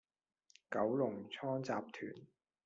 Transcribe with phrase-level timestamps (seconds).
[0.71, 2.25] 九龍倉集團